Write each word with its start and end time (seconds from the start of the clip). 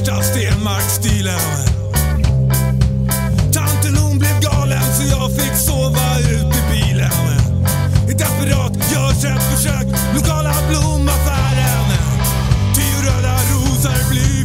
värsta 0.00 0.22
Stenmarkstilen 0.22 1.40
Tanten 3.52 3.96
hon 3.96 4.18
blev 4.18 4.40
galen 4.40 4.82
så 4.96 5.02
jag 5.10 5.32
fick 5.32 5.56
sova 5.56 6.18
ut 6.18 6.56
i 6.56 6.72
bilen. 6.72 7.12
I 8.08 8.12
desperat 8.12 8.92
görs 8.92 9.24
ett 9.24 9.42
försök, 9.42 9.86
lokala 10.14 10.54
blomaffären. 10.68 11.86
Tio 12.74 13.10
röda 13.10 13.34
rosor 13.34 14.10
blir 14.10 14.39